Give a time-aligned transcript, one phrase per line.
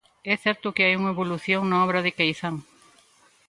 [0.33, 2.55] É certo que hai unha evolución na obra de Queizán.